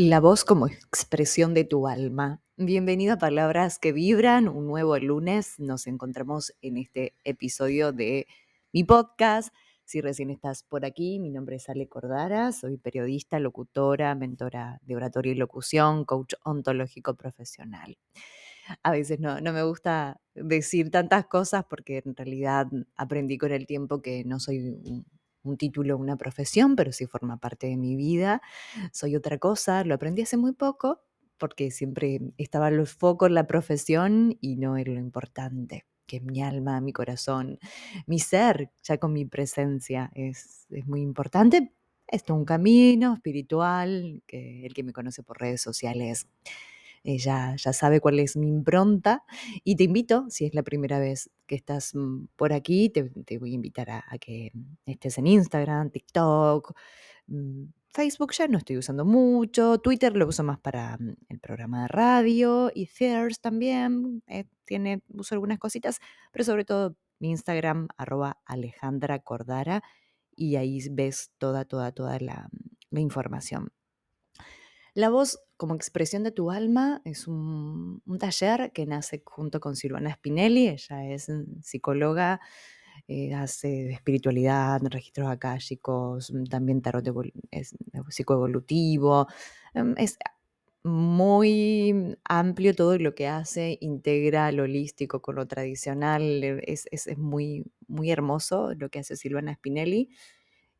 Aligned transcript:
La 0.00 0.20
voz 0.20 0.44
como 0.44 0.68
expresión 0.68 1.54
de 1.54 1.64
tu 1.64 1.88
alma. 1.88 2.40
Bienvenido 2.56 3.14
a 3.14 3.18
Palabras 3.18 3.80
que 3.80 3.90
Vibran, 3.90 4.46
un 4.46 4.68
nuevo 4.68 4.96
lunes. 4.96 5.58
Nos 5.58 5.88
encontramos 5.88 6.54
en 6.62 6.76
este 6.76 7.16
episodio 7.24 7.90
de 7.90 8.28
mi 8.72 8.84
podcast. 8.84 9.52
Si 9.84 10.00
recién 10.00 10.30
estás 10.30 10.62
por 10.62 10.84
aquí, 10.84 11.18
mi 11.18 11.30
nombre 11.30 11.56
es 11.56 11.68
Ale 11.68 11.88
Cordara, 11.88 12.52
soy 12.52 12.76
periodista, 12.76 13.40
locutora, 13.40 14.14
mentora 14.14 14.78
de 14.82 14.94
oratoria 14.94 15.32
y 15.32 15.34
locución, 15.34 16.04
coach 16.04 16.34
ontológico 16.44 17.16
profesional. 17.16 17.98
A 18.84 18.92
veces 18.92 19.18
no, 19.18 19.40
no 19.40 19.52
me 19.52 19.64
gusta 19.64 20.20
decir 20.32 20.92
tantas 20.92 21.26
cosas 21.26 21.64
porque 21.68 22.04
en 22.04 22.14
realidad 22.14 22.68
aprendí 22.94 23.36
con 23.36 23.50
el 23.50 23.66
tiempo 23.66 24.00
que 24.00 24.22
no 24.24 24.38
soy 24.38 25.04
un 25.48 25.56
título, 25.56 25.96
una 25.96 26.16
profesión, 26.16 26.76
pero 26.76 26.92
sí 26.92 27.06
forma 27.06 27.38
parte 27.38 27.66
de 27.66 27.76
mi 27.76 27.96
vida. 27.96 28.42
Soy 28.92 29.16
otra 29.16 29.38
cosa, 29.38 29.84
lo 29.84 29.94
aprendí 29.94 30.22
hace 30.22 30.36
muy 30.36 30.52
poco 30.52 31.02
porque 31.38 31.70
siempre 31.70 32.20
estaba 32.36 32.68
el 32.68 32.86
foco 32.86 33.26
en 33.26 33.34
la 33.34 33.46
profesión 33.46 34.36
y 34.40 34.56
no 34.56 34.76
en 34.76 34.94
lo 34.94 35.00
importante, 35.00 35.86
que 36.06 36.20
mi 36.20 36.42
alma, 36.42 36.80
mi 36.80 36.92
corazón, 36.92 37.58
mi 38.06 38.18
ser, 38.18 38.70
ya 38.82 38.98
con 38.98 39.12
mi 39.12 39.24
presencia, 39.24 40.10
es, 40.14 40.66
es 40.70 40.86
muy 40.86 41.00
importante. 41.00 41.72
Esto 42.06 42.32
es 42.32 42.38
un 42.38 42.44
camino 42.44 43.14
espiritual, 43.14 44.22
que 44.26 44.66
el 44.66 44.74
que 44.74 44.82
me 44.82 44.92
conoce 44.92 45.22
por 45.22 45.38
redes 45.38 45.60
sociales 45.60 46.26
ya, 47.04 47.56
sabe 47.58 48.00
cuál 48.00 48.18
es 48.18 48.36
mi 48.36 48.48
impronta 48.48 49.24
y 49.64 49.76
te 49.76 49.84
invito, 49.84 50.26
si 50.28 50.44
es 50.46 50.54
la 50.54 50.62
primera 50.62 50.98
vez 50.98 51.30
que 51.46 51.54
estás 51.54 51.94
mm, 51.94 52.26
por 52.36 52.52
aquí, 52.52 52.90
te, 52.90 53.38
voy 53.38 53.52
a 53.52 53.54
invitar 53.54 53.90
a, 53.90 54.04
que 54.18 54.52
estés 54.86 55.18
en 55.18 55.26
Instagram, 55.26 55.90
TikTok, 55.90 56.74
mm, 57.26 57.64
Facebook 57.90 58.32
ya 58.32 58.48
no 58.48 58.58
estoy 58.58 58.76
usando 58.78 59.04
mucho, 59.04 59.78
Twitter 59.78 60.16
lo 60.16 60.26
uso 60.26 60.44
más 60.44 60.58
para 60.58 60.96
mm, 60.98 61.16
el 61.28 61.40
programa 61.40 61.82
de 61.82 61.88
radio 61.88 62.70
y 62.74 62.86
Theirs 62.86 63.40
también, 63.40 64.22
eh, 64.26 64.44
tiene, 64.64 65.02
uso 65.08 65.34
algunas 65.34 65.58
cositas, 65.58 66.00
pero 66.32 66.44
sobre 66.44 66.64
todo 66.64 66.96
mi 67.20 67.30
Instagram, 67.30 67.88
arroba 67.96 68.38
Alejandra 68.44 69.18
Cordara, 69.20 69.82
y 70.36 70.56
ahí 70.56 70.80
ves 70.90 71.32
toda, 71.38 71.64
toda, 71.64 71.90
toda 71.92 72.20
la 72.20 72.48
información. 72.92 73.72
La 74.98 75.10
voz 75.10 75.38
como 75.56 75.76
expresión 75.76 76.24
de 76.24 76.32
tu 76.32 76.50
alma 76.50 77.02
es 77.04 77.28
un, 77.28 78.02
taller 78.18 78.72
que 78.72 78.84
nace 78.84 79.22
junto 79.24 79.60
con 79.60 79.76
Silvana 79.76 80.12
Spinelli, 80.12 80.66
ella 80.66 81.04
es 81.04 81.30
psicóloga, 81.62 82.40
eh, 83.06 83.32
hace 83.32 83.90
espiritualidad, 83.92 84.80
registros 84.90 85.28
akáshicos, 85.28 86.32
mm, 86.32 86.46
también 86.46 86.82
tarot 86.82 87.06
es 87.52 87.76
psicoevolutivo, 88.08 89.28
em, 89.72 89.94
es 89.98 90.18
muy 90.82 92.16
amplio 92.24 92.74
todo 92.74 92.98
lo 92.98 93.14
que 93.14 93.28
hace, 93.28 93.78
integra 93.80 94.50
lo 94.50 94.64
holístico 94.64 95.22
con 95.22 95.36
lo 95.36 95.46
tradicional, 95.46 96.42
es, 96.66 96.88
es 96.90 97.16
muy, 97.16 97.70
muy 97.86 98.10
hermoso 98.10 98.74
lo 98.74 98.88
que 98.88 98.98
hace 98.98 99.14
Silvana 99.14 99.54
Spinelli. 99.54 100.10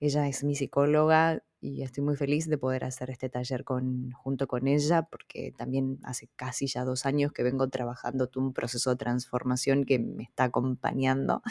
Ella 0.01 0.29
es 0.29 0.45
mi 0.45 0.55
psicóloga 0.55 1.43
y 1.61 1.83
estoy 1.83 2.05
muy 2.05 2.17
feliz 2.17 2.49
de 2.49 2.57
poder 2.57 2.85
hacer 2.85 3.11
este 3.11 3.29
taller 3.29 3.65
con, 3.65 4.13
junto 4.13 4.47
con 4.47 4.69
ella 4.69 5.03
porque 5.03 5.53
también 5.57 5.99
hace 6.05 6.29
casi 6.37 6.69
ya 6.69 6.85
dos 6.85 7.05
años 7.05 7.33
que 7.33 7.43
vengo 7.43 7.69
trabajando 7.69 8.31
un 8.37 8.53
proceso 8.53 8.91
de 8.91 8.97
transformación 8.97 9.85
que 9.85 9.99
me 9.99 10.23
está 10.23 10.45
acompañando 10.45 11.43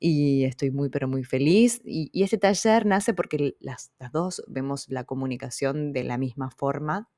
y 0.00 0.44
estoy 0.44 0.70
muy 0.70 0.88
pero 0.88 1.08
muy 1.08 1.24
feliz. 1.24 1.80
Y, 1.84 2.10
este 2.22 2.38
taller 2.38 2.86
nace 2.86 3.14
porque 3.14 3.56
las, 3.60 3.92
las 3.98 4.12
dos 4.12 4.42
vemos 4.48 4.88
la 4.88 5.04
comunicación 5.04 5.92
de 5.92 6.04
la 6.04 6.18
misma 6.18 6.50
forma 6.50 7.08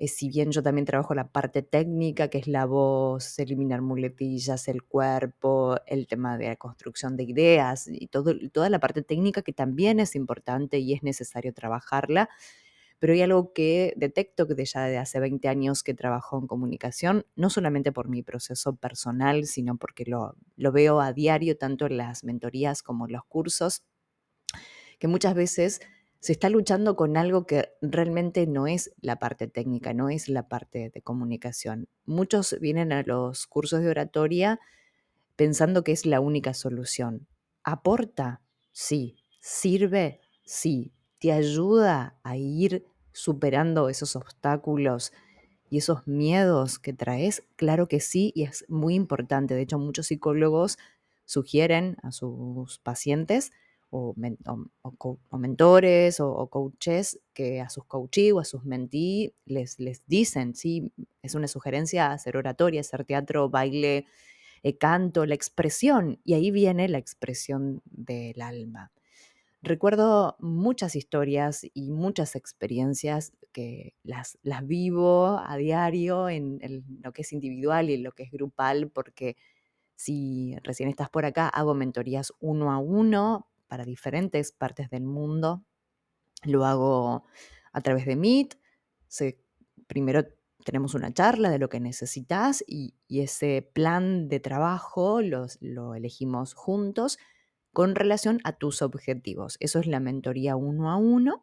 eh, 0.00 0.08
si 0.08 0.30
bien 0.30 0.50
yo 0.50 0.62
también 0.62 0.86
trabajo 0.86 1.14
la 1.14 1.28
parte 1.28 1.60
técnica, 1.60 2.28
que 2.28 2.38
es 2.38 2.48
la 2.48 2.64
voz, 2.64 3.38
eliminar 3.38 3.82
muletillas, 3.82 4.66
el 4.68 4.82
cuerpo, 4.82 5.76
el 5.86 6.06
tema 6.06 6.38
de 6.38 6.48
la 6.48 6.56
construcción 6.56 7.18
de 7.18 7.24
ideas 7.24 7.86
y 7.86 8.06
toda 8.06 8.70
la 8.70 8.80
parte 8.80 9.02
técnica 9.02 9.42
que 9.42 9.52
también 9.52 10.00
es 10.00 10.16
importante 10.16 10.78
y 10.78 10.94
es 10.94 11.02
necesario 11.02 11.52
trabajarla. 11.52 12.30
Pero 12.98 13.12
hay 13.12 13.20
algo 13.20 13.52
que 13.52 13.92
detecto 13.98 14.48
que 14.48 14.64
ya 14.64 15.02
hace 15.02 15.20
20 15.20 15.48
años 15.48 15.82
que 15.82 15.92
trabajo 15.92 16.38
en 16.38 16.46
comunicación, 16.46 17.26
no 17.36 17.50
solamente 17.50 17.92
por 17.92 18.08
mi 18.08 18.22
proceso 18.22 18.76
personal, 18.76 19.44
sino 19.44 19.76
porque 19.76 20.06
lo 20.06 20.72
veo 20.72 21.02
a 21.02 21.12
diario, 21.12 21.58
tanto 21.58 21.84
en 21.84 21.98
las 21.98 22.24
mentorías 22.24 22.82
como 22.82 23.04
en 23.04 23.12
los 23.12 23.24
cursos, 23.26 23.82
que 24.98 25.08
muchas 25.08 25.34
veces 25.34 25.82
se 26.20 26.32
está 26.32 26.50
luchando 26.50 26.96
con 26.96 27.16
algo 27.16 27.46
que 27.46 27.70
realmente 27.80 28.46
no 28.46 28.66
es 28.66 28.92
la 29.00 29.18
parte 29.18 29.48
técnica, 29.48 29.94
no 29.94 30.10
es 30.10 30.28
la 30.28 30.48
parte 30.48 30.90
de 30.90 31.02
comunicación. 31.02 31.88
Muchos 32.04 32.56
vienen 32.60 32.92
a 32.92 33.02
los 33.02 33.46
cursos 33.46 33.80
de 33.80 33.88
oratoria 33.88 34.60
pensando 35.34 35.82
que 35.82 35.92
es 35.92 36.04
la 36.04 36.20
única 36.20 36.52
solución. 36.52 37.26
¿Aporta? 37.64 38.42
Sí. 38.72 39.16
¿Sirve? 39.40 40.20
Sí. 40.44 40.92
¿Te 41.18 41.32
ayuda 41.32 42.18
a 42.22 42.36
ir 42.36 42.84
superando 43.12 43.88
esos 43.88 44.14
obstáculos 44.14 45.12
y 45.70 45.78
esos 45.78 46.06
miedos 46.06 46.78
que 46.78 46.92
traes? 46.92 47.44
Claro 47.56 47.88
que 47.88 48.00
sí, 48.00 48.32
y 48.34 48.42
es 48.42 48.66
muy 48.68 48.94
importante. 48.94 49.54
De 49.54 49.62
hecho, 49.62 49.78
muchos 49.78 50.08
psicólogos 50.08 50.76
sugieren 51.24 51.96
a 52.02 52.12
sus 52.12 52.78
pacientes 52.78 53.52
o, 53.90 54.14
mentores 55.38 56.20
o, 56.20 56.46
coaches 56.48 57.20
que 57.34 57.60
a 57.60 57.68
sus 57.68 57.84
coaches 57.84 58.32
o 58.32 58.40
a 58.40 58.44
sus 58.44 58.64
mentí 58.64 59.34
les, 59.44 59.78
les 59.78 60.06
dicen, 60.06 60.54
sí, 60.54 60.92
es 61.22 61.34
una 61.34 61.48
sugerencia 61.48 62.12
hacer 62.12 62.36
oratoria, 62.36 62.80
hacer 62.80 63.04
teatro, 63.04 63.48
baile, 63.48 64.06
eh, 64.62 64.76
canto, 64.76 65.26
la 65.26 65.34
expresión, 65.34 66.20
y 66.24 66.34
ahí 66.34 66.50
viene 66.50 66.88
la 66.88 66.98
expresión 66.98 67.82
del 67.84 68.40
alma. 68.42 68.92
Recuerdo 69.62 70.36
muchas 70.38 70.96
historias 70.96 71.66
y 71.74 71.90
muchas 71.90 72.34
experiencias 72.34 73.32
que 73.52 73.94
las, 74.02 74.38
las 74.42 74.66
vivo 74.66 75.38
a 75.44 75.56
diario 75.56 76.30
en, 76.30 76.60
lo 77.02 77.12
que 77.12 77.22
es 77.22 77.32
individual 77.32 77.90
y 77.90 77.98
lo 77.98 78.12
que 78.12 78.22
es 78.22 78.30
grupal, 78.30 78.90
porque 78.90 79.36
si 79.96 80.56
recién 80.62 80.88
estás 80.88 81.10
por 81.10 81.26
acá, 81.26 81.48
hago 81.48 81.74
mentorías 81.74 82.32
uno 82.40 82.72
a 82.72 82.78
uno 82.78 83.49
para 83.70 83.84
diferentes 83.84 84.50
partes 84.50 84.90
del 84.90 85.04
mundo. 85.04 85.64
Lo 86.42 86.66
hago 86.66 87.24
a 87.72 87.80
través 87.80 88.04
de 88.04 88.16
Meet. 88.16 88.58
primero 89.86 90.24
tenemos 90.64 90.94
una 90.94 91.14
charla 91.14 91.50
de 91.50 91.58
lo 91.58 91.68
que 91.68 91.80
necesitas 91.80 92.64
y, 92.66 92.94
ese 93.08 93.68
plan 93.72 94.28
de 94.28 94.40
trabajo 94.40 95.20
lo 95.22 95.94
elegimos 95.94 96.54
juntos 96.54 97.18
con 97.72 97.94
relación 97.94 98.40
a 98.44 98.52
tus 98.52 98.82
objetivos. 98.82 99.56
Eso 99.60 99.78
es 99.78 99.86
la 99.86 100.00
mentoría 100.00 100.56
uno 100.56 100.90
a 100.90 100.96
uno 100.96 101.42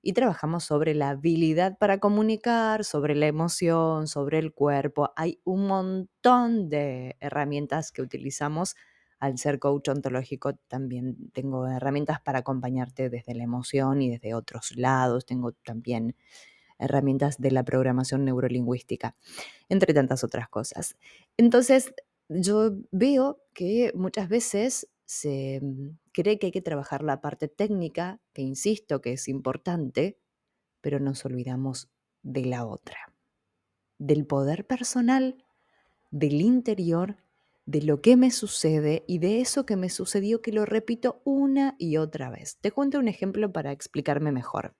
y 0.00 0.12
trabajamos 0.12 0.64
sobre 0.64 0.94
la 0.94 1.10
habilidad 1.10 1.76
para 1.78 1.98
comunicar, 1.98 2.84
sobre 2.84 3.14
la 3.14 3.26
emoción, 3.26 4.06
sobre 4.06 4.38
el 4.38 4.52
cuerpo. 4.52 5.12
Hay 5.16 5.40
un 5.44 5.66
montón 5.66 6.68
de 6.68 7.16
herramientas 7.20 7.92
que 7.92 8.02
utilizamos 8.02 8.74
al 9.18 9.38
ser 9.38 9.58
coach 9.58 9.88
ontológico 9.88 10.54
también 10.68 11.30
tengo 11.32 11.66
herramientas 11.66 12.20
para 12.20 12.40
acompañarte 12.40 13.10
desde 13.10 13.34
la 13.34 13.44
emoción 13.44 14.00
y 14.02 14.10
desde 14.10 14.34
otros 14.34 14.76
lados. 14.76 15.26
Tengo 15.26 15.52
también 15.52 16.14
herramientas 16.78 17.40
de 17.40 17.50
la 17.50 17.64
programación 17.64 18.24
neurolingüística, 18.24 19.16
entre 19.68 19.94
tantas 19.94 20.22
otras 20.22 20.48
cosas. 20.48 20.96
Entonces, 21.36 21.92
yo 22.28 22.72
veo 22.92 23.40
que 23.52 23.92
muchas 23.94 24.28
veces 24.28 24.88
se 25.04 25.60
mm, 25.62 25.98
cree 26.12 26.38
que 26.38 26.46
hay 26.46 26.52
que 26.52 26.62
trabajar 26.62 27.02
la 27.02 27.20
parte 27.20 27.48
técnica, 27.48 28.20
que 28.32 28.42
insisto 28.42 29.00
que 29.00 29.14
es 29.14 29.26
importante, 29.28 30.18
pero 30.80 31.00
nos 31.00 31.24
olvidamos 31.24 31.88
de 32.22 32.44
la 32.44 32.66
otra, 32.66 33.12
del 33.98 34.26
poder 34.26 34.66
personal, 34.66 35.44
del 36.10 36.40
interior 36.40 37.16
de 37.68 37.82
lo 37.82 38.00
que 38.00 38.16
me 38.16 38.30
sucede 38.30 39.04
y 39.06 39.18
de 39.18 39.42
eso 39.42 39.66
que 39.66 39.76
me 39.76 39.90
sucedió 39.90 40.40
que 40.40 40.52
lo 40.52 40.64
repito 40.64 41.20
una 41.24 41.76
y 41.78 41.98
otra 41.98 42.30
vez. 42.30 42.56
Te 42.62 42.72
cuento 42.72 42.98
un 42.98 43.08
ejemplo 43.08 43.52
para 43.52 43.72
explicarme 43.72 44.32
mejor. 44.32 44.74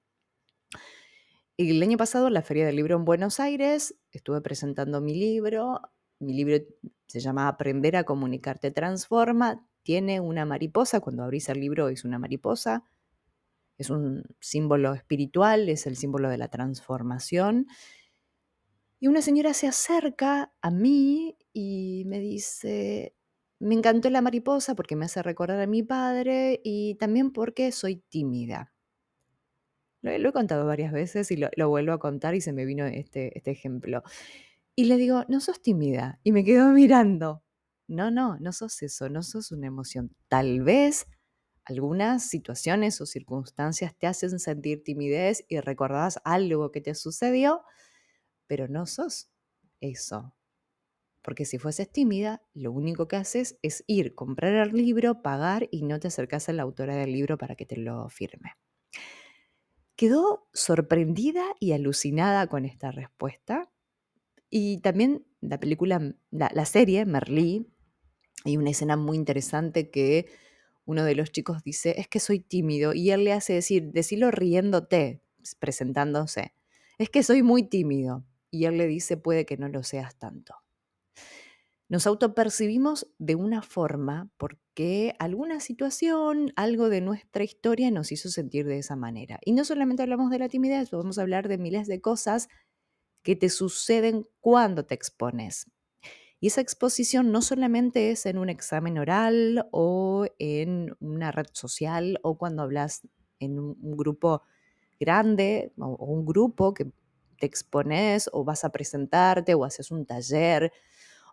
El 1.59 1.83
año 1.83 1.99
pasado, 1.99 2.29
en 2.29 2.33
la 2.33 2.41
Feria 2.41 2.65
del 2.65 2.77
Libro 2.77 2.97
en 2.97 3.05
Buenos 3.05 3.41
Aires, 3.41 3.95
estuve 4.11 4.41
presentando 4.41 5.03
mi 5.03 5.15
libro. 5.15 5.83
Mi 6.19 6.33
libro 6.33 6.65
se 7.07 7.21
llama 7.21 7.49
Aprender 7.49 7.95
a 7.95 8.05
comunicarte 8.05 8.71
transforma. 8.71 9.69
Tiene 9.83 10.21
una 10.21 10.47
mariposa, 10.47 11.01
cuando 11.01 11.25
abrís 11.25 11.51
el 11.51 11.61
libro 11.61 11.91
es 11.91 12.07
una 12.07 12.19
mariposa. 12.19 12.85
Es 13.77 13.91
un 13.91 14.25
símbolo 14.41 14.95
espiritual, 14.95 15.69
es 15.69 15.87
el 15.87 15.97
símbolo 15.97 16.31
de 16.31 16.39
la 16.39 16.49
transformación. 16.49 17.67
Y 18.99 19.09
una 19.09 19.21
señora 19.21 19.53
se 19.53 19.69
acerca 19.69 20.55
a 20.63 20.71
mí 20.71 21.37
y 21.61 22.05
me 22.07 22.21
dice, 22.21 23.17
me 23.59 23.75
encantó 23.75 24.11
la 24.11 24.23
mariposa 24.23 24.77
porque 24.77 24.95
me 24.95 25.07
hace 25.07 25.23
recordar 25.25 25.61
a 25.61 25.67
mi 25.67 25.83
padre 25.83 26.61
y 26.63 26.95
también 26.95 27.33
porque 27.33 27.73
soy 27.73 27.97
tímida. 27.97 28.73
Lo, 30.03 30.13
he 30.13 30.33
contado 30.33 30.65
varias 30.65 30.93
veces 30.93 31.33
y 31.33 31.37
lo, 31.37 31.69
vuelvo 31.69 31.93
a 31.93 31.99
contar 31.99 32.37
y 32.37 32.41
se 32.41 32.53
me 32.53 32.65
vino 32.65 32.87
este, 32.87 33.37
este 33.37 33.51
ejemplo. 33.51 34.05
Y 34.77 34.85
le 34.85 34.97
digo, 34.97 35.25
no 35.29 35.41
sos 35.41 35.61
tímida. 35.61 36.21
Y 36.23 36.31
me 36.31 36.45
quedo 36.45 36.69
mirando. 36.73 37.43
No, 37.89 38.13
no, 38.13 38.39
no 38.39 38.53
sos 38.53 38.81
eso, 38.83 39.09
no 39.09 39.25
sos 39.25 39.51
una 39.51 39.67
emoción. 39.67 40.15
Tal 40.29 40.63
vez 40.63 41.09
algunas 41.65 42.29
situaciones 42.29 43.01
o 43.01 43.07
circunstancias 43.07 43.97
te 43.99 44.07
hacen 44.07 44.39
sentir 44.39 44.85
timidez 44.85 45.45
y 45.49 45.59
recordás 45.59 46.21
algo 46.25 46.71
que 46.71 46.81
te 46.81 46.95
sucedió, 46.95 47.63
pero 48.47 48.69
no 48.69 48.87
sos 48.87 49.31
eso. 49.81 50.38
Porque 51.29 51.45
si 51.45 51.59
fueses 51.59 51.93
tímida, 51.93 52.41
lo 52.55 52.73
único 52.73 53.07
que 53.07 53.17
haces 53.17 53.59
es 53.61 53.85
ir, 53.87 54.15
comprar 54.15 54.55
el 54.55 54.73
libro, 54.75 55.21
pagar 55.21 55.69
y 55.71 55.83
no 55.83 56.01
te 56.01 56.09
acercas 56.09 56.49
a 56.49 56.55
la 56.55 56.63
autora 56.63 56.97
del 56.97 57.13
libro 57.13 57.37
para 57.37 57.55
que 57.55 57.67
te 57.67 57.77
lo 57.77 58.09
firme. 58.09 58.55
Quedó 59.95 60.49
sorprendida 60.55 61.45
y 61.61 61.73
alucinada 61.73 62.47
con 62.47 62.65
esta 62.65 62.93
respuesta. 62.93 63.71
Y 64.49 64.79
también 64.79 65.27
la 65.43 65.61
película, 65.61 66.15
la, 66.31 66.65
serie, 66.65 67.05
Merlí, 67.05 67.67
hay 68.47 68.57
una 68.57 68.71
escena 68.71 68.97
muy 68.97 69.19
interesante 69.19 69.91
que 69.91 70.31
uno 70.87 71.05
de 71.05 71.15
los 71.15 71.31
chicos 71.31 71.63
dice, 71.63 71.97
es 72.01 72.09
que 72.09 72.21
soy 72.21 72.41
tímido, 72.41 72.95
y 72.95 73.11
él 73.11 73.25
le 73.25 73.35
hace 73.35 73.53
decir, 73.53 73.93
decilo 73.93 74.31
riéndote, 74.31 75.21
presentándose, 75.59 76.55
es 76.97 77.11
que 77.11 77.23
soy 77.23 77.43
muy 77.43 77.65
tímido, 77.65 78.25
y 78.51 78.65
él 78.65 78.79
le 78.79 78.87
dice, 78.87 79.19
puede 79.19 79.45
que 79.45 79.59
no 79.59 79.69
lo 79.69 79.83
seas 79.83 80.17
tanto. 80.17 80.55
Nos 81.89 82.07
autopercibimos 82.07 83.11
de 83.19 83.35
una 83.35 83.63
forma 83.63 84.31
porque 84.37 85.15
alguna 85.19 85.59
situación, 85.61 86.53
algo 86.55 86.91
de 86.91 87.01
nuestra 87.01 87.45
historia 87.45 87.91
nos 87.91 88.13
hizo 88.13 88.29
sentir 88.29 88.67
de 88.67 88.79
esa 88.79 88.95
manera. 88.95 89.39
Y 89.43 89.53
no 89.53 89.65
solamente 89.65 90.03
hablamos 90.03 90.31
de 90.31 90.39
la 90.39 90.51
timidez, 90.51 90.91
a 90.93 91.21
hablar 91.23 91.49
de 91.49 91.57
miles 91.57 91.87
de 91.89 92.03
cosas 92.03 92.49
que 93.23 93.37
te 93.37 93.49
suceden 93.49 94.27
cuando 94.41 94.85
te 94.85 94.95
expones. 94.95 95.71
Y 96.41 96.49
esa 96.49 96.61
exposición 96.61 97.33
no 97.33 97.41
solamente 97.41 98.11
es 98.11 98.27
en 98.27 98.37
un 98.37 98.51
examen 98.51 98.99
oral 98.99 99.67
o 99.73 100.27
en 100.39 100.95
una 101.01 101.33
red 101.33 101.47
social 101.53 102.21
o 102.23 102.37
cuando 102.37 102.63
hablas 102.63 103.09
en 103.41 103.59
un, 103.59 103.97
grupo 103.97 104.43
grande 105.01 105.73
o, 105.79 105.97
un 106.05 106.27
grupo 106.27 106.75
que 106.75 106.93
te 107.39 107.47
expones 107.47 108.29
o 108.33 108.45
vas 108.45 108.65
a 108.65 108.71
presentarte 108.71 109.55
o 109.55 109.65
haces 109.65 109.91
un 109.91 110.07
taller 110.07 110.71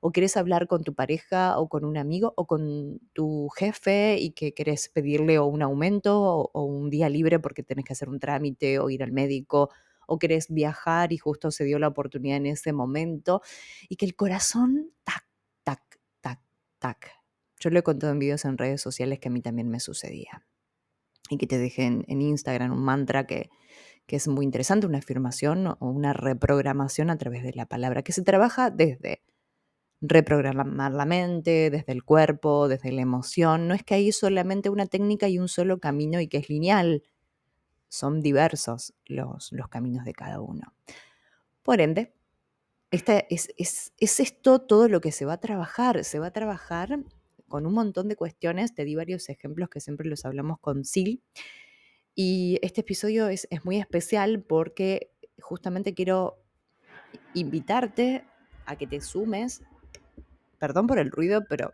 o 0.07 0.11
quieres 0.11 0.37
hablar 0.37 0.67
con 0.67 0.83
tu 0.83 0.93
pareja 0.93 1.57
o 1.57 1.67
con 1.67 1.83
un 1.83 1.97
amigo 1.97 2.31
o 2.37 2.45
con 2.45 2.99
tu 3.13 3.49
jefe 3.49 4.19
y 4.19 4.33
que 4.33 4.53
quieres 4.53 4.87
pedirle 4.89 5.39
un 5.39 5.63
aumento 5.63 6.21
o, 6.21 6.63
un 6.63 6.91
día 6.91 7.09
libre 7.09 7.39
porque 7.39 7.63
tienes 7.63 7.85
que 7.85 7.93
hacer 7.93 8.09
un 8.09 8.19
trámite 8.19 8.77
o 8.77 8.91
ir 8.91 9.01
al 9.01 9.11
médico 9.11 9.71
o 10.05 10.19
querés 10.19 10.45
viajar 10.49 11.11
y 11.11 11.17
justo 11.17 11.49
se 11.49 11.63
dio 11.63 11.79
la 11.79 11.87
oportunidad 11.87 12.37
en 12.37 12.45
ese 12.45 12.71
momento 12.71 13.41
y 13.89 13.95
que 13.95 14.05
el 14.05 14.15
corazón, 14.15 14.91
tac, 15.03 15.25
tac, 15.63 15.81
tac, 16.21 16.39
tac. 16.77 17.11
Yo 17.59 17.71
lo 17.71 17.79
he 17.79 17.81
contado 17.81 18.13
en 18.13 18.19
videos 18.19 18.45
en 18.45 18.59
redes 18.59 18.81
sociales 18.81 19.17
que 19.17 19.29
a 19.29 19.31
mí 19.31 19.41
también 19.41 19.69
me 19.69 19.79
sucedía. 19.79 20.45
Y 21.31 21.37
que 21.37 21.47
te 21.47 21.57
dejé 21.57 21.85
en, 21.85 22.21
Instagram 22.21 22.73
un 22.73 22.83
mantra 22.83 23.25
que, 23.25 23.49
que 24.05 24.17
es 24.17 24.27
muy 24.27 24.45
interesante, 24.45 24.85
una 24.85 24.99
afirmación 24.99 25.65
o 25.65 25.77
una 25.79 26.13
reprogramación 26.13 27.09
a 27.09 27.17
través 27.17 27.41
de 27.41 27.53
la 27.53 27.65
palabra, 27.65 28.03
que 28.03 28.11
se 28.11 28.21
trabaja 28.21 28.69
desde 28.69 29.23
reprogramar 30.01 30.91
la 30.91 31.05
mente, 31.05 31.69
desde 31.69 31.93
el 31.93 32.03
cuerpo, 32.03 32.67
desde 32.67 32.91
la 32.91 33.01
emoción. 33.01 33.67
No 33.67 33.73
es 33.73 33.83
que 33.83 33.95
hay 33.95 34.11
solamente 34.11 34.69
una 34.69 34.85
técnica 34.85 35.27
y 35.29 35.39
un 35.39 35.47
solo 35.47 35.79
camino 35.79 36.19
y 36.19 36.27
que 36.27 36.37
es 36.37 36.49
lineal 36.49 37.03
son 37.87 38.21
diversos 38.21 38.93
los, 39.05 39.51
los 39.51 39.67
caminos 39.69 40.05
de 40.05 40.13
cada 40.13 40.41
uno. 40.41 40.73
Por 41.63 41.81
ende, 41.81 42.13
este 42.91 43.25
es, 43.33 43.49
es, 43.57 43.93
es, 43.97 44.19
esto 44.19 44.59
todo 44.59 44.87
lo 44.87 45.01
que 45.01 45.11
se 45.11 45.25
va 45.25 45.33
a 45.33 45.39
trabajar. 45.39 46.03
Se 46.03 46.19
va 46.19 46.27
a 46.27 46.33
trabajar 46.33 46.99
con 47.47 47.65
un 47.65 47.73
montón 47.73 48.07
de 48.07 48.15
cuestiones. 48.15 48.75
Te 48.75 48.85
di 48.85 48.95
varios 48.95 49.29
ejemplos 49.29 49.69
que 49.69 49.79
siempre 49.79 50.07
los 50.07 50.25
hablamos 50.25 50.59
con 50.59 50.83
Sil. 50.85 51.23
Y 52.13 52.59
este 52.61 52.81
episodio 52.81 53.27
es, 53.27 53.47
es 53.49 53.65
muy 53.65 53.77
especial 53.77 54.43
porque 54.43 55.11
justamente 55.41 55.93
quiero 55.93 56.37
invitarte 57.33 58.25
a 58.65 58.75
que 58.77 58.87
te 58.87 59.01
sumes. 59.01 59.63
Perdón 60.55 60.87
por 60.87 60.99
el 60.99 61.11
ruido, 61.11 61.43
pero 61.47 61.73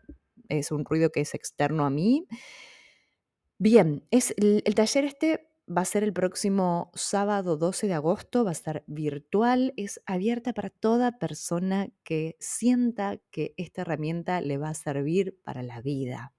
es 0.49 0.71
un 0.71 0.85
ruido 0.85 1.11
que 1.11 1.21
es 1.21 1.33
externo 1.33 1.85
a 1.85 1.89
mí. 1.89 2.27
Bien, 3.57 4.05
es 4.11 4.33
el, 4.37 4.63
taller 4.75 5.05
este 5.05 5.47
va 5.69 5.81
a 5.81 5.85
ser 5.85 6.03
el 6.03 6.13
próximo 6.13 6.91
sábado 6.95 7.57
12 7.57 7.87
de 7.87 7.93
agosto, 7.93 8.43
va 8.43 8.49
a 8.49 8.53
estar 8.53 8.83
virtual, 8.87 9.73
es 9.77 10.01
abierta 10.05 10.53
para 10.53 10.69
toda 10.69 11.19
persona 11.19 11.89
que 12.03 12.35
sienta 12.39 13.17
que 13.29 13.53
esta 13.57 13.83
herramienta 13.83 14.41
le 14.41 14.57
va 14.57 14.69
a 14.69 14.73
servir 14.73 15.39
para 15.43 15.63
la 15.63 15.79
vida. 15.79 16.33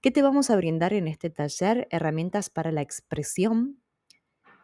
¿Qué 0.00 0.10
te 0.10 0.22
vamos 0.22 0.50
a 0.50 0.56
brindar 0.56 0.92
en 0.92 1.08
este 1.08 1.30
taller? 1.30 1.88
Herramientas 1.90 2.48
para 2.48 2.70
la 2.70 2.80
expresión, 2.80 3.82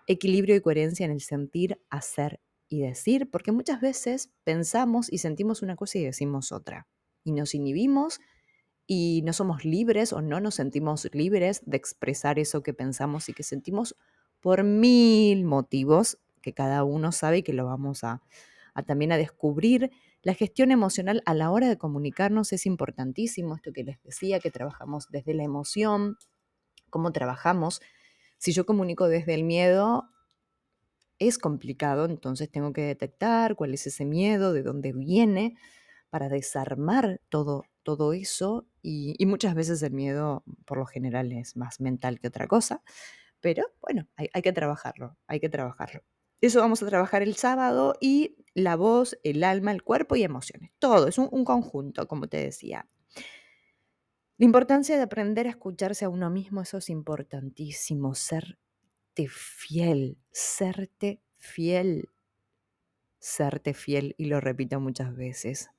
equilibrio 0.06 0.54
y 0.54 0.60
coherencia 0.60 1.04
en 1.04 1.10
el 1.12 1.20
sentir, 1.20 1.82
hacer 1.90 2.40
y 2.72 2.80
decir, 2.80 3.30
porque 3.30 3.52
muchas 3.52 3.82
veces 3.82 4.30
pensamos 4.44 5.12
y 5.12 5.18
sentimos 5.18 5.60
una 5.60 5.76
cosa 5.76 5.98
y 5.98 6.04
decimos 6.04 6.52
otra, 6.52 6.86
y 7.22 7.32
nos 7.32 7.54
inhibimos 7.54 8.18
y 8.86 9.20
no 9.26 9.34
somos 9.34 9.66
libres 9.66 10.14
o 10.14 10.22
no 10.22 10.40
nos 10.40 10.54
sentimos 10.54 11.06
libres 11.12 11.60
de 11.66 11.76
expresar 11.76 12.38
eso 12.38 12.62
que 12.62 12.72
pensamos 12.72 13.28
y 13.28 13.34
que 13.34 13.42
sentimos 13.42 13.94
por 14.40 14.64
mil 14.64 15.44
motivos 15.44 16.18
que 16.40 16.54
cada 16.54 16.82
uno 16.82 17.12
sabe 17.12 17.38
y 17.38 17.42
que 17.42 17.52
lo 17.52 17.66
vamos 17.66 18.04
a, 18.04 18.22
también 18.86 19.12
a 19.12 19.18
descubrir. 19.18 19.90
La 20.22 20.32
gestión 20.32 20.70
emocional 20.70 21.22
a 21.26 21.34
la 21.34 21.50
hora 21.50 21.68
de 21.68 21.76
comunicarnos 21.76 22.54
es 22.54 22.64
importantísimo, 22.64 23.54
esto 23.54 23.74
que 23.74 23.84
les 23.84 24.02
decía, 24.02 24.40
que 24.40 24.50
trabajamos 24.50 25.08
desde 25.10 25.34
la 25.34 25.44
emoción, 25.44 26.16
cómo 26.88 27.12
trabajamos. 27.12 27.82
Si 28.38 28.52
yo 28.52 28.64
comunico 28.64 29.08
desde 29.08 29.34
el 29.34 29.44
miedo, 29.44 30.08
es 31.28 31.38
complicado, 31.38 32.04
entonces 32.04 32.50
tengo 32.50 32.72
que 32.72 32.82
detectar 32.82 33.56
cuál 33.56 33.74
es 33.74 33.86
ese 33.86 34.04
miedo, 34.04 34.52
de 34.52 34.62
dónde 34.62 34.92
viene, 34.92 35.56
para 36.10 36.28
desarmar 36.28 37.20
todo, 37.28 37.64
todo 37.82 38.12
eso 38.12 38.66
y, 38.82 39.16
muchas 39.26 39.54
veces 39.54 39.82
el 39.82 39.92
miedo 39.92 40.44
por 40.66 40.78
lo 40.78 40.86
general 40.86 41.32
es 41.32 41.56
más 41.56 41.80
mental 41.80 42.20
que 42.20 42.28
otra 42.28 42.46
cosa, 42.46 42.82
pero 43.40 43.64
bueno, 43.80 44.06
hay, 44.16 44.42
que 44.42 44.52
trabajarlo, 44.52 45.16
hay 45.26 45.40
que 45.40 45.48
trabajarlo. 45.48 46.02
Eso 46.40 46.60
vamos 46.60 46.82
a 46.82 46.86
trabajar 46.86 47.22
el 47.22 47.36
sábado 47.36 47.94
y 48.00 48.36
la 48.54 48.76
voz, 48.76 49.18
el 49.22 49.44
alma, 49.44 49.72
el 49.72 49.82
cuerpo 49.82 50.16
y 50.16 50.24
emociones. 50.24 50.72
Todo, 50.78 51.08
es 51.08 51.18
un, 51.18 51.28
un 51.30 51.44
conjunto, 51.44 52.08
como 52.08 52.28
te 52.28 52.38
decía. 52.38 52.88
La 54.38 54.44
importancia 54.44 54.96
de 54.96 55.02
aprender 55.02 55.46
a 55.46 55.50
escucharse 55.50 56.04
a 56.04 56.08
uno 56.08 56.30
mismo, 56.30 56.60
eso 56.62 56.78
es 56.78 56.90
importantísimo, 56.90 58.14
serte 59.12 59.28
fiel, 59.28 60.18
serte 60.30 61.20
fiel, 61.38 62.08
serte 63.18 63.74
fiel, 63.74 64.14
y 64.16 64.24
lo 64.24 64.40
repito 64.40 64.80
muchas 64.80 65.14
veces, 65.14 65.70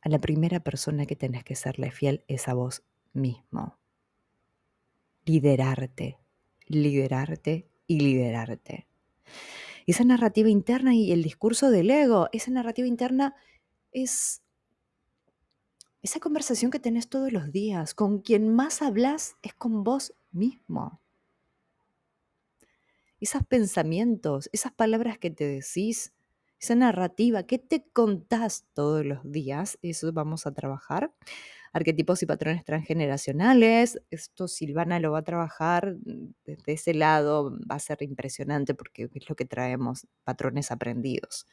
a 0.00 0.08
la 0.08 0.18
primera 0.18 0.60
persona 0.60 1.04
que 1.04 1.16
tenés 1.16 1.44
que 1.44 1.56
serle 1.56 1.90
fiel 1.90 2.24
es 2.28 2.48
a 2.48 2.54
vos 2.54 2.82
mismo. 3.12 3.78
Liderarte, 5.26 6.18
liderarte 6.66 7.68
y 7.86 8.00
liderarte. 8.00 8.86
esa 9.86 10.04
narrativa 10.04 10.48
interna 10.48 10.94
y 10.94 11.12
el 11.12 11.22
discurso 11.22 11.70
del 11.70 11.90
ego, 11.90 12.28
esa 12.32 12.50
narrativa 12.52 12.88
interna 12.88 13.34
es 13.92 14.42
esa 16.00 16.20
conversación 16.20 16.70
que 16.70 16.80
tenés 16.80 17.08
todos 17.10 17.32
los 17.32 17.52
días. 17.52 17.94
Con 17.94 18.20
quien 18.20 18.48
más 18.54 18.80
hablas 18.80 19.36
es 19.42 19.52
con 19.52 19.84
vos 19.84 20.14
mismo. 20.32 20.99
Esos 23.20 23.44
pensamientos, 23.46 24.48
esas 24.52 24.72
palabras 24.72 25.18
que 25.18 25.30
te 25.30 25.44
decís, 25.46 26.12
esa 26.58 26.74
narrativa, 26.74 27.42
¿qué 27.44 27.58
te 27.58 27.84
contás 27.92 28.66
todos 28.74 29.04
los 29.04 29.20
días? 29.30 29.78
Eso 29.82 30.12
vamos 30.12 30.46
a 30.46 30.52
trabajar. 30.52 31.12
Arquetipos 31.72 32.22
y 32.22 32.26
patrones 32.26 32.64
transgeneracionales. 32.64 34.00
Esto 34.10 34.48
Silvana 34.48 35.00
lo 35.00 35.12
va 35.12 35.20
a 35.20 35.22
trabajar 35.24 35.96
desde 36.44 36.72
ese 36.72 36.94
lado. 36.94 37.58
Va 37.70 37.76
a 37.76 37.78
ser 37.78 38.02
impresionante 38.02 38.74
porque 38.74 39.08
es 39.14 39.28
lo 39.28 39.36
que 39.36 39.44
traemos, 39.44 40.06
patrones 40.24 40.70
aprendidos. 40.70 41.46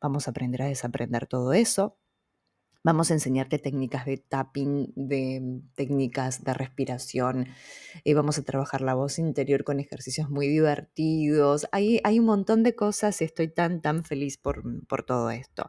Vamos 0.00 0.28
a 0.28 0.30
aprender 0.32 0.62
a 0.62 0.66
desaprender 0.66 1.26
todo 1.26 1.52
eso. 1.52 1.96
Vamos 2.88 3.10
a 3.10 3.14
enseñarte 3.14 3.58
técnicas 3.58 4.06
de 4.06 4.16
tapping, 4.16 4.94
de 4.96 5.60
técnicas 5.74 6.42
de 6.42 6.54
respiración. 6.54 7.46
eh, 8.02 8.14
vamos 8.14 8.38
a 8.38 8.42
trabajar 8.44 8.80
la 8.80 8.94
voz 8.94 9.18
interior 9.18 9.62
con 9.62 9.78
ejercicios 9.78 10.30
muy 10.30 10.48
divertidos. 10.48 11.66
Hay, 11.70 12.00
hay 12.02 12.18
un 12.18 12.24
montón 12.24 12.62
de 12.62 12.74
cosas 12.74 13.20
y 13.20 13.24
estoy 13.24 13.48
tan, 13.48 13.82
tan 13.82 14.04
feliz 14.04 14.38
por, 14.38 14.62
por 14.86 15.02
todo 15.02 15.30
esto. 15.30 15.68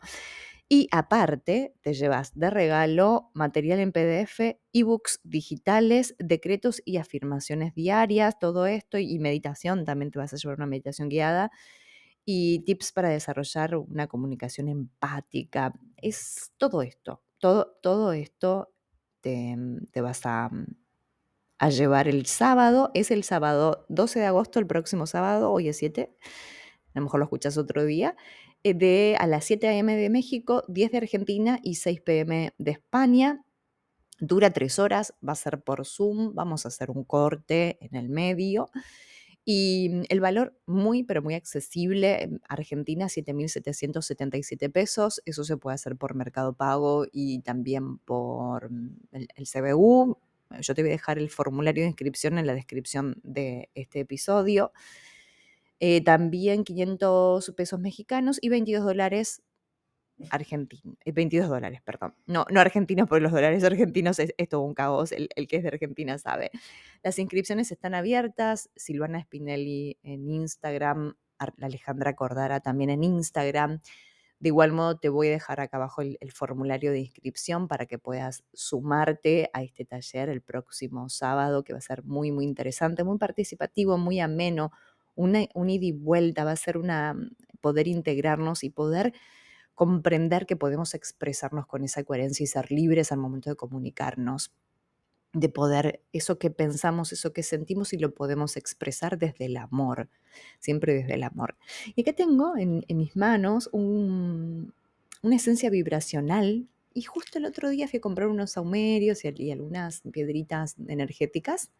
Y 0.69 0.87
aparte, 0.93 1.75
te 1.81 1.93
llevas 1.93 2.39
de 2.39 2.49
regalo 2.51 3.31
material 3.33 3.79
en 3.81 3.91
PDF, 3.91 4.61
ebooks 4.71 5.19
digitales, 5.25 6.15
decretos 6.19 6.81
y 6.85 6.97
afirmaciones 6.99 7.75
diarias, 7.75 8.39
todo 8.39 8.65
esto, 8.65 8.97
y 8.97 9.19
meditación, 9.19 9.83
también 9.83 10.11
te 10.11 10.19
vas 10.19 10.33
a 10.33 10.37
llevar 10.37 10.55
una 10.57 10.67
meditación 10.67 11.09
guiada, 11.09 11.51
y 12.31 12.59
tips 12.59 12.91
para 12.91 13.09
desarrollar 13.09 13.75
una 13.75 14.05
comunicación 14.05 14.67
empática. 14.67 15.73
Es 15.97 16.51
todo 16.59 16.83
esto, 16.83 17.23
todo, 17.39 17.79
todo 17.81 18.13
esto 18.13 18.71
te, 19.19 19.57
te 19.89 20.01
vas 20.01 20.23
a, 20.27 20.51
a 21.57 21.69
llevar 21.71 22.07
el 22.07 22.27
sábado. 22.27 22.91
Es 22.93 23.09
el 23.09 23.23
sábado 23.23 23.87
12 23.89 24.19
de 24.19 24.25
agosto, 24.27 24.59
el 24.59 24.67
próximo 24.67 25.07
sábado, 25.07 25.51
hoy 25.51 25.69
es 25.69 25.77
7, 25.77 26.15
a 26.93 26.99
lo 26.99 27.01
mejor 27.01 27.19
lo 27.19 27.23
escuchas 27.23 27.57
otro 27.57 27.83
día. 27.83 28.15
Eh, 28.61 28.75
de 28.75 29.17
a 29.19 29.25
las 29.25 29.45
7 29.45 29.67
a.m. 29.67 29.95
de 29.95 30.11
México, 30.11 30.63
10 30.67 30.91
de 30.91 30.97
Argentina 30.99 31.59
y 31.63 31.75
6 31.75 32.01
p.m. 32.01 32.53
de 32.59 32.71
España. 32.71 33.43
Dura 34.19 34.51
tres 34.51 34.77
horas, 34.77 35.15
va 35.27 35.31
a 35.31 35.35
ser 35.35 35.63
por 35.63 35.83
Zoom, 35.83 36.35
vamos 36.35 36.65
a 36.65 36.67
hacer 36.67 36.91
un 36.91 37.05
corte 37.05 37.79
en 37.81 37.95
el 37.95 38.09
medio. 38.09 38.69
Y 39.45 39.89
mm, 39.89 40.03
el 40.09 40.19
valor 40.19 40.55
muy, 40.65 41.03
pero 41.03 41.21
muy 41.21 41.35
accesible. 41.35 42.29
Argentina, 42.47 43.07
7.777 43.07 44.71
pesos. 44.71 45.21
Eso 45.25 45.43
se 45.43 45.57
puede 45.57 45.75
hacer 45.75 45.95
por 45.95 46.15
Mercado 46.15 46.53
Pago 46.53 47.05
y 47.11 47.39
también 47.39 47.97
por 47.99 48.71
mm, 48.71 48.97
el, 49.11 49.47
CBU. 49.47 50.17
Yo 50.61 50.75
te 50.75 50.81
voy 50.81 50.89
a 50.89 50.93
dejar 50.93 51.19
el 51.19 51.29
formulario 51.29 51.83
de 51.83 51.89
inscripción 51.89 52.37
en 52.37 52.47
la 52.47 52.55
descripción 52.55 53.19
de 53.23 53.69
este 53.75 53.99
episodio. 54.01 54.71
Eh, 55.79 56.03
también 56.03 56.63
500 56.63 57.53
pesos 57.55 57.79
mexicanos 57.79 58.37
y 58.41 58.49
22 58.49 58.83
dólares 58.83 59.41
argentinos. 60.29 60.97
22 61.05 61.45
eh, 61.45 61.49
dólares, 61.49 61.81
perdón. 61.83 62.15
No, 62.25 62.45
no 62.49 62.59
argentinos, 62.59 63.07
porque 63.07 63.23
los 63.23 63.31
dólares 63.31 63.63
argentinos 63.63 64.19
es, 64.19 64.33
todo 64.49 64.61
un 64.61 64.73
caos. 64.73 65.11
El, 65.11 65.29
que 65.47 65.57
es 65.57 65.63
de 65.63 65.69
Argentina 65.69 66.17
sabe. 66.17 66.51
Las 67.03 67.19
inscripciones 67.19 67.71
están 67.71 67.93
abiertas. 67.93 68.69
Silvana 68.75 69.21
Spinelli 69.21 69.97
en 70.03 70.29
Instagram. 70.29 71.15
Alejandra 71.61 72.15
Cordara 72.15 72.59
también 72.59 72.89
en 72.89 73.03
Instagram. 73.03 73.79
De 74.39 74.49
igual 74.49 74.71
modo, 74.71 74.97
te 74.97 75.09
voy 75.09 75.27
a 75.27 75.31
dejar 75.31 75.59
acá 75.59 75.77
abajo 75.77 76.01
el, 76.01 76.17
formulario 76.31 76.91
de 76.91 76.99
inscripción 76.99 77.67
para 77.67 77.85
que 77.85 77.99
puedas 77.99 78.43
sumarte 78.53 79.49
a 79.53 79.63
este 79.63 79.83
taller 79.83 80.29
el 80.29 80.41
próximo 80.41 81.09
sábado, 81.09 81.63
que 81.63 81.73
va 81.73 81.79
a 81.79 81.81
ser 81.81 82.03
muy, 82.03 82.31
muy 82.31 82.45
interesante, 82.45 83.03
muy 83.03 83.17
participativo, 83.17 83.97
muy 83.97 84.21
ameno, 84.21 84.71
una, 85.15 85.41
un 85.53 85.69
ida 85.69 85.85
y 85.85 85.91
vuelta, 85.91 86.45
va 86.45 86.51
a 86.51 86.55
ser 86.55 86.77
una 86.77 87.15
poder 87.59 87.89
integrarnos 87.89 88.63
y 88.63 88.69
poder 88.69 89.13
comprender 89.79 90.45
que 90.45 90.57
podemos 90.57 90.93
expresarnos 90.93 91.65
con 91.65 91.85
esa 91.85 92.03
coherencia 92.03 92.43
y 92.43 92.47
ser 92.47 92.69
libres 92.69 93.13
al 93.13 93.17
momento 93.17 93.49
de 93.49 93.55
comunicarnos, 93.55 94.51
de 95.31 95.47
poder, 95.47 96.03
eso 96.11 96.37
que 96.37 96.49
pensamos, 96.49 97.13
eso 97.13 97.31
que 97.31 97.43
sentimos 97.43 97.93
y 97.93 97.97
lo 97.97 98.13
podemos 98.13 98.57
expresar 98.57 99.17
desde 99.17 99.45
el 99.45 99.55
amor, 99.55 100.09
siempre 100.59 100.95
desde 100.95 101.13
el 101.13 101.23
amor. 101.23 101.55
Y 101.95 102.01
acá 102.01 102.11
tengo 102.11 102.57
en, 102.57 102.83
mis 102.89 103.15
manos 103.15 103.69
un, 103.71 104.73
una 105.21 105.35
esencia 105.37 105.69
vibracional 105.69 106.67
y 106.93 107.03
justo 107.03 107.37
el 107.37 107.45
otro 107.45 107.69
día 107.69 107.87
fui 107.87 107.99
a 107.99 108.01
comprar 108.01 108.27
unos 108.27 108.51
saumerios 108.51 109.23
y, 109.23 109.33
y 109.33 109.51
algunas 109.51 110.01
piedritas 110.11 110.75
energéticas 110.89 111.71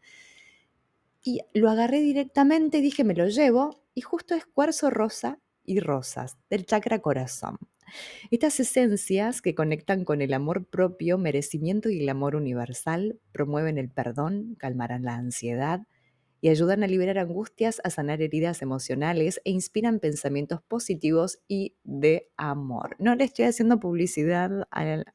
y 1.22 1.42
lo 1.54 1.70
agarré 1.70 2.00
directamente 2.00 2.80
dije, 2.80 3.04
me 3.04 3.14
lo 3.14 3.28
llevo, 3.28 3.84
y 3.94 4.00
justo 4.00 4.36
es 4.36 4.46
cuarzo 4.46 4.90
rosa 4.90 5.38
y 5.66 5.82
rosas 5.82 6.38
del 6.50 6.66
chakra 6.66 7.00
corazón. 7.00 7.58
Estas 8.32 8.60
esencias 8.60 9.42
que 9.42 9.56
conectan 9.56 10.06
con 10.06 10.22
el 10.22 10.34
amor 10.34 10.66
propio, 10.66 11.18
merecimiento 11.18 11.90
y 11.90 12.02
el 12.02 12.10
amor 12.10 12.36
universal 12.36 13.20
promueven 13.32 13.78
el 13.78 13.90
perdón, 13.90 14.56
calmarán 14.58 15.04
la 15.04 15.16
ansiedad 15.16 15.82
y 16.42 16.50
ayudan 16.50 16.84
a 16.84 16.88
liberar 16.88 17.18
angustias, 17.18 17.82
a 17.84 17.90
sanar 17.90 18.22
heridas 18.22 18.62
emocionales 18.62 19.42
e 19.44 19.52
inspiran 19.52 20.00
pensamientos 20.00 20.62
positivos 20.62 21.40
y 21.48 21.76
de 21.84 22.30
amor. 22.38 22.96
No 23.00 23.16
le 23.16 23.26
estoy 23.26 23.46
haciendo 23.46 23.80
publicidad 23.80 24.68
al, 24.72 25.06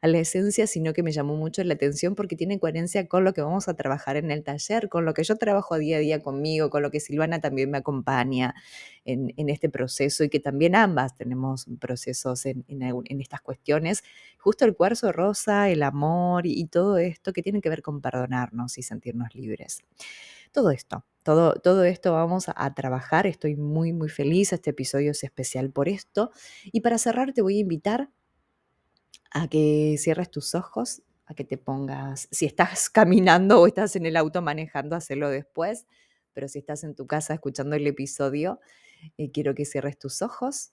a 0.00 0.08
la 0.08 0.18
esencia, 0.18 0.66
sino 0.66 0.92
que 0.92 1.02
me 1.02 1.12
llamó 1.12 1.36
mucho 1.36 1.62
la 1.64 1.74
atención 1.74 2.14
porque 2.14 2.36
tiene 2.36 2.58
coherencia 2.58 3.08
con 3.08 3.24
lo 3.24 3.32
que 3.32 3.42
vamos 3.42 3.68
a 3.68 3.74
trabajar 3.74 4.16
en 4.16 4.30
el 4.30 4.44
taller, 4.44 4.88
con 4.88 5.04
lo 5.04 5.14
que 5.14 5.24
yo 5.24 5.36
trabajo 5.36 5.78
día 5.78 5.96
a 5.96 6.00
día 6.00 6.22
conmigo, 6.22 6.70
con 6.70 6.82
lo 6.82 6.90
que 6.90 7.00
Silvana 7.00 7.40
también 7.40 7.70
me 7.70 7.78
acompaña 7.78 8.54
en, 9.04 9.32
este 9.48 9.68
proceso 9.68 10.24
y 10.24 10.28
que 10.28 10.40
también 10.40 10.74
ambas 10.74 11.16
tenemos 11.16 11.66
procesos 11.80 12.46
en, 12.46 12.64
en, 12.68 12.82
en, 12.82 13.20
estas 13.20 13.40
cuestiones. 13.40 14.02
Justo 14.38 14.64
el 14.64 14.74
cuarzo 14.74 15.12
rosa, 15.12 15.70
el 15.70 15.82
amor 15.82 16.46
y, 16.46 16.52
y 16.60 16.66
todo 16.66 16.98
esto 16.98 17.32
que 17.32 17.42
tiene 17.42 17.60
que 17.60 17.68
ver 17.68 17.82
con 17.82 18.00
perdonarnos 18.00 18.78
y 18.78 18.82
sentirnos 18.82 19.34
libres. 19.34 19.82
Todo 20.52 20.70
esto, 20.70 21.04
todo, 21.22 21.54
todo, 21.54 21.84
esto 21.84 22.12
vamos 22.12 22.48
a, 22.48 22.54
a, 22.56 22.74
trabajar. 22.74 23.26
Estoy 23.26 23.56
muy, 23.56 23.92
muy 23.92 24.08
feliz. 24.08 24.52
Este 24.52 24.70
episodio 24.70 25.10
es 25.10 25.22
especial 25.22 25.70
por 25.70 25.88
esto. 25.88 26.30
Y 26.64 26.80
para 26.80 26.98
cerrar, 26.98 27.32
te 27.32 27.42
voy 27.42 27.58
a 27.58 27.60
invitar 27.60 28.10
a 29.36 29.48
que 29.48 29.96
cierres 29.98 30.30
tus 30.30 30.54
ojos, 30.54 31.02
a 31.26 31.34
que 31.34 31.44
te 31.44 31.58
pongas, 31.58 32.26
si 32.30 32.46
estás 32.46 32.88
caminando 32.90 33.60
o 33.60 33.66
estás 33.66 33.94
en 33.96 34.06
el 34.06 34.16
auto 34.16 34.40
manejando, 34.40 34.96
hacerlo 34.96 35.28
después, 35.28 35.86
pero 36.32 36.48
si 36.48 36.58
estás 36.58 36.84
en 36.84 36.94
tu 36.94 37.06
casa 37.06 37.34
escuchando 37.34 37.76
el 37.76 37.86
episodio, 37.86 38.60
eh, 39.18 39.30
quiero 39.32 39.54
que 39.54 39.66
cierres 39.66 39.98
tus 39.98 40.22
ojos, 40.22 40.72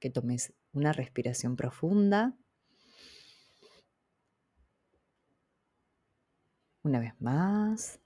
que 0.00 0.10
tomes 0.10 0.54
una 0.72 0.92
respiración 0.92 1.56
profunda. 1.56 2.34
Una 6.82 7.00
vez 7.00 7.14
más. 7.20 8.00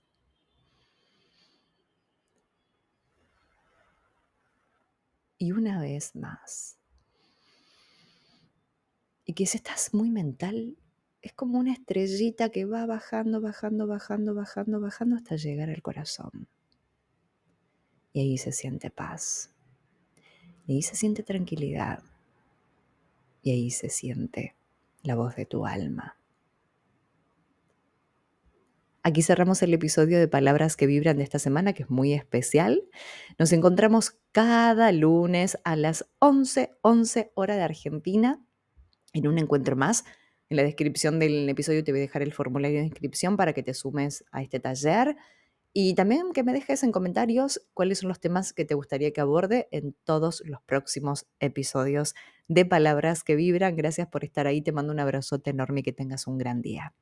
Y 5.37 5.53
una 5.53 5.81
vez 5.81 6.15
más. 6.15 6.78
Y 9.29 9.33
que 9.33 9.45
si 9.45 9.57
estás 9.57 9.93
muy 9.93 10.09
mental, 10.09 10.75
es 11.21 11.33
como 11.33 11.59
una 11.59 11.71
estrellita 11.71 12.49
que 12.49 12.65
va 12.65 12.87
bajando, 12.87 13.39
bajando, 13.39 13.85
bajando, 13.85 14.33
bajando, 14.33 14.81
bajando 14.81 15.17
hasta 15.17 15.35
llegar 15.35 15.69
al 15.69 15.83
corazón. 15.83 16.47
Y 18.11 18.21
ahí 18.21 18.39
se 18.39 18.51
siente 18.51 18.89
paz. 18.89 19.53
Y 20.65 20.73
ahí 20.73 20.81
se 20.81 20.95
siente 20.95 21.21
tranquilidad. 21.21 22.01
Y 23.43 23.51
ahí 23.51 23.69
se 23.69 23.89
siente 23.89 24.55
la 25.03 25.13
voz 25.13 25.35
de 25.35 25.45
tu 25.45 25.67
alma. 25.67 26.17
Aquí 29.03 29.21
cerramos 29.21 29.61
el 29.61 29.75
episodio 29.75 30.17
de 30.17 30.27
Palabras 30.27 30.75
que 30.75 30.87
Vibran 30.87 31.17
de 31.17 31.23
esta 31.23 31.37
semana, 31.37 31.73
que 31.73 31.83
es 31.83 31.89
muy 31.91 32.13
especial. 32.13 32.81
Nos 33.37 33.51
encontramos 33.51 34.17
cada 34.31 34.91
lunes 34.91 35.59
a 35.65 35.75
las 35.75 36.09
11, 36.17 36.79
11 36.81 37.31
hora 37.35 37.55
de 37.57 37.61
Argentina 37.61 38.43
en 39.13 39.27
un 39.27 39.37
encuentro 39.37 39.75
más. 39.75 40.03
En 40.49 40.57
la 40.57 40.63
descripción 40.63 41.19
del 41.19 41.47
episodio 41.47 41.83
te 41.83 41.91
voy 41.91 41.99
a 41.99 42.03
dejar 42.03 42.21
el 42.21 42.33
formulario 42.33 42.79
de 42.79 42.85
inscripción 42.85 43.37
para 43.37 43.53
que 43.53 43.63
te 43.63 43.73
sumes 43.73 44.25
a 44.31 44.41
este 44.41 44.59
taller 44.59 45.15
y 45.73 45.93
también 45.93 46.31
que 46.33 46.43
me 46.43 46.53
dejes 46.53 46.81
en 46.83 46.91
comentarios 46.91 47.61
cuáles 47.73 47.99
son 47.99 48.09
los 48.09 48.19
temas 48.19 48.53
que 48.53 48.65
te 48.65 48.73
gustaría 48.73 49.13
que 49.13 49.21
aborde 49.21 49.67
en 49.71 49.95
todos 50.03 50.41
los 50.45 50.61
próximos 50.63 51.27
episodios 51.39 52.15
de 52.47 52.65
Palabras 52.65 53.23
que 53.23 53.35
Vibran. 53.35 53.75
Gracias 53.75 54.07
por 54.07 54.23
estar 54.23 54.47
ahí, 54.47 54.61
te 54.61 54.71
mando 54.71 54.91
un 54.91 54.99
abrazote 54.99 55.51
enorme 55.51 55.81
y 55.81 55.83
que 55.83 55.93
tengas 55.93 56.25
un 56.25 56.39
gran 56.39 56.61
día. 56.61 56.95